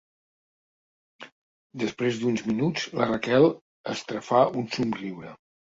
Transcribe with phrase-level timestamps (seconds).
[1.83, 3.49] Després d'uns minuts la Raquel
[3.97, 5.41] estrafà un somriure.